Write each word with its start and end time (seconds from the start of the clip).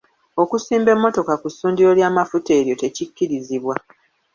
Okusimba 0.41 0.89
emmotoka 0.95 1.33
ku 1.41 1.47
ssundiro 1.51 1.91
ly'amafuta 1.99 2.49
eryo 2.59 2.75
tekikkirizibwa. 2.81 3.75